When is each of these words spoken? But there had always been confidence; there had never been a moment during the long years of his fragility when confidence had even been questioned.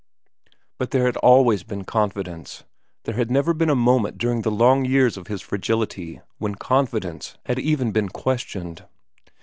But 0.79 0.89
there 0.89 1.05
had 1.05 1.15
always 1.17 1.61
been 1.61 1.83
confidence; 1.83 2.63
there 3.03 3.13
had 3.13 3.29
never 3.29 3.53
been 3.53 3.69
a 3.69 3.75
moment 3.75 4.17
during 4.17 4.41
the 4.41 4.49
long 4.49 4.83
years 4.83 5.15
of 5.15 5.27
his 5.27 5.43
fragility 5.43 6.21
when 6.39 6.55
confidence 6.55 7.37
had 7.45 7.59
even 7.59 7.91
been 7.91 8.09
questioned. 8.09 8.85